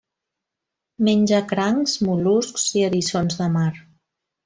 [1.09, 3.73] Menja crancs, mol·luscs i eriçons de mar.